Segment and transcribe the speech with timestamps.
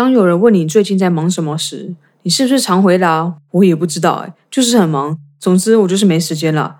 [0.00, 5.18] 当有人问你最近在忙什么时，你是不是常回答我也不知道，哎，就是很忙。
[5.38, 6.76] 总之我就是没时间了。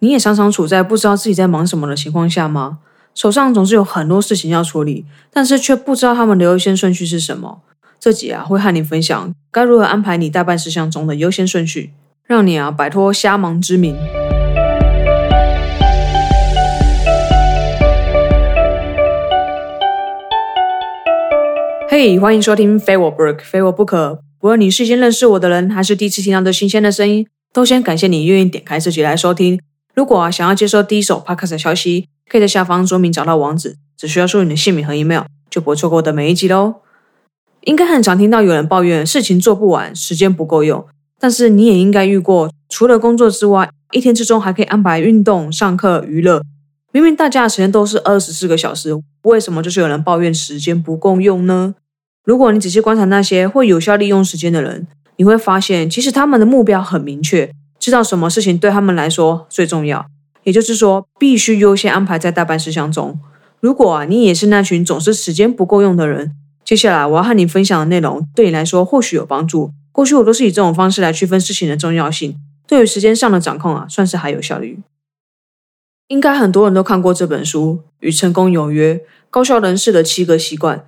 [0.00, 2.80] 你也常常处在不知道自己在忙什么的情况下吗？
[3.14, 7.62] 手上总是有很多事情要处理，但是却不知道他们的优先顺序是什么。
[7.98, 11.94] 这集啊会和你分享该如何安排你代办事项中的优先顺序，
[12.26, 13.96] 让你啊摆脱瞎忙之名。
[21.96, 24.18] 嘿，欢迎收听非我不可，非我不可。
[24.40, 29.60] 无论你是先认识我的人，还是第一次听到这新鲜的声音，都先感谢你愿意点开这集来收听。
[29.94, 36.74] 如果想要接收第一手 podcast 的消息，可以在下方说明找到网址，只需要输入你的姓名和 email，就不会错过我的每一集喽。
[37.60, 40.84] 应该很常听到有人抱怨事情做不完，时间不够用。
[41.20, 46.42] 但是你也应该遇过，除了工作之外，一天之中还可以安排运动、上课、娱乐。
[46.90, 51.76] 明明大家的时间都是二十四个小时，为什么就是有人抱怨时间不够用呢？
[52.24, 60.06] 如果你仔细观察那些会有效利用时间的人，你会发现，其实他们的目标很明确，知道什么事情对他们来说最重要，
[60.44, 63.20] 也就是说，必须优先安排在代办事项中。
[63.60, 66.32] 如果啊，你也是那群总是时间不够用的人，
[66.64, 69.70] 接下来我要和你分享的内容对你来说或许有帮助。
[69.92, 72.34] 过去我都是以这种方式来区分事情的重要性，
[72.66, 74.80] 对于时间上的掌控啊，算是还有效率。
[76.08, 80.78] 应该很多人都看过这本书《与成功有约：高效人士的七个习惯》。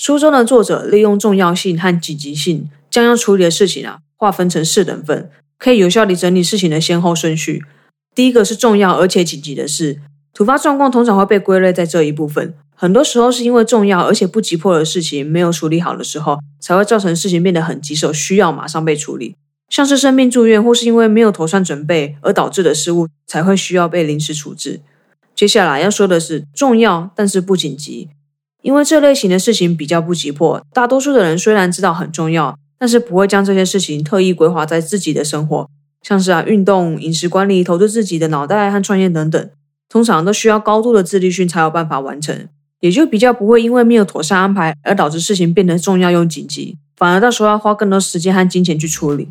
[0.00, 7.62] 书中的作者利用重要性和紧急性，将要处理的事情啊划分成四等份，可以有效地整理事情的先后顺序。
[8.14, 10.00] 第一个是重要而且紧急的事，
[10.32, 12.54] 突发状况通常会被归类在这一部分。
[12.74, 19.36] 很多时候是因为重要而且不急迫的事情没有处理好的时候，才会造成事情变得很棘手，需要马上被处理。
[19.68, 24.80] 像是生病住院，或是因为没有妥善准备而导致的失误，才会需要被临时处置。
[25.36, 28.08] 接下来要说的是重要但是不紧急。
[28.62, 35.68] 因为这类型的事情比较不急迫，大多数的人虽然知道很重要，但是不会将这些事情特意规划在自己的生活，
[36.02, 39.50] 像是啊运动、饮食管理、投资自己的脑袋和创业等等，
[39.88, 42.48] 通常都需要高度的自律性才有办法完成，
[42.80, 49.28] 也就比较不会因为没有妥善安排而导致事情变得重要又紧急，反而到时候要花更多时间和金钱去处理。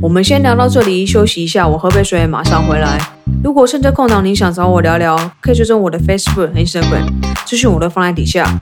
[0.00, 2.98] 我们先聊到这里，休息一下，我喝杯水，马上回来。
[3.42, 7.06] 如果趁着空档你想找我聊聊，可以追踪我的 Facebook 和 Instagram，
[7.44, 8.60] 资讯我都放在底下。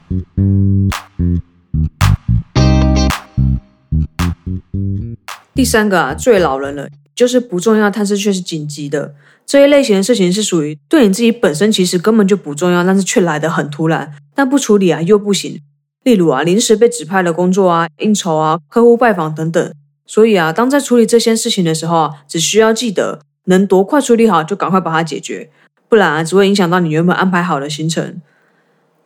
[5.55, 9.15] 第三个啊，最老人了，就是不重要，但是却是紧急的
[9.47, 15.61] 这一类型的事情，是属于对你自己本身其实根本就不重要，但是却来得很突然，但不处理啊又不行。
[16.03, 19.73] 例如啊，临时被指派的工作啊、应酬啊、客户拜访等等。
[20.05, 25.51] 所以啊，当在处理这些事情的时候啊，只需要记得能多快处理好就赶快把它解决，
[25.89, 28.21] 不然啊，只会影响到你原本安排好的行程。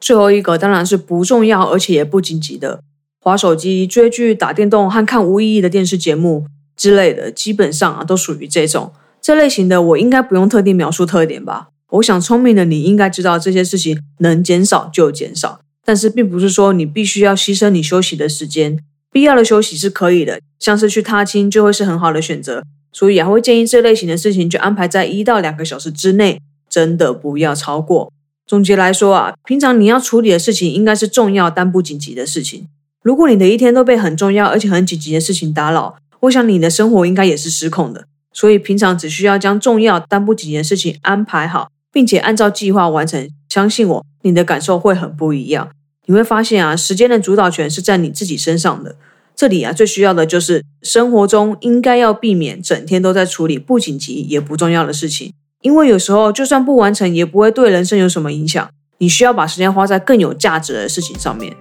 [0.07, 2.81] 最后一个当然是不重要而且也不紧急的，
[3.19, 6.47] 划手机、追剧、打电动和看无意义的电视节目
[6.77, 9.83] 之类的，基本上啊都属于这种这类型的。
[9.83, 11.71] 我应该不用特定描述特点吧？
[11.91, 18.79] 我想聪明的你应该知道这些事情能减少就减少，但是并不是说你必须要牺牲你休息的时间。
[19.11, 22.63] 必要的休息是可以的，像是去踏青就会是很好的选择。
[22.93, 28.13] 所以啊，会建议这类型的事情就安排在一到两个小时之内，真的不要超过。
[28.47, 32.69] 总结来说啊，平常你要处理的事情应该是重要但不紧急的事情。
[33.03, 38.07] 如果你的一天都被很重要而且很紧急的事情打扰，我想你的生活应该也是失控的。
[38.33, 45.71] 所以平常只需要将重要但不紧急的事情安排好，并且按照计划完成，相信我，你的感受会很不一样。
[46.05, 48.97] 你会发现啊，时间的主导权是在你自己身上的。
[49.35, 55.33] 这里啊，最需要的就是生活中应该要避免整天都在处理不紧急也不重要的事情，
[55.67, 58.69] 因为有时候就算不完成，也不会对人生有什么影响。
[58.99, 61.53] 你需要把时间花在更有价值的事情上面。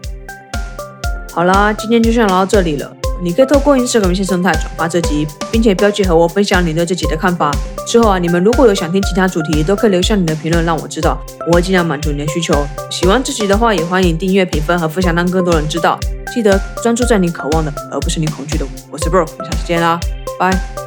[1.32, 2.96] 好啦，今天就先聊到这里了。
[3.20, 7.52] 你可以透过 Instagram 线生态转发这集，并且标记和我分享你对这集的看法。
[7.88, 11.18] 之后啊，你们如果有想听其他主题，都可以留下你的评论让我知道，
[11.48, 12.54] 我会尽量满足你的需求。
[12.92, 15.98] 喜欢这集的话，也欢迎订阅、评分和分享，让更多人知道。
[16.32, 18.68] 记得专注在你渴望的，而不是你恐惧的。
[18.92, 20.00] 我是 Bro，我们下次见啦，
[20.40, 20.85] 拜。